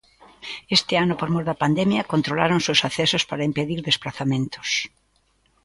Este 0.77 0.93
ano 1.03 1.13
por 1.19 1.29
mor 1.33 1.45
da 1.49 1.59
pandemia, 1.63 2.07
controláronse 2.13 2.69
os 2.75 2.83
accesos 2.87 3.23
para 3.29 3.47
impedir 3.49 3.79
desprazamentos. 3.81 4.69